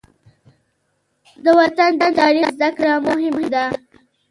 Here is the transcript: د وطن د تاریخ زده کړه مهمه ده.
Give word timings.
د 1.43 1.45
وطن 1.59 1.91
د 2.01 2.03
تاریخ 2.19 2.47
زده 2.55 2.69
کړه 2.77 2.93
مهمه 3.07 3.45
ده. 3.53 3.65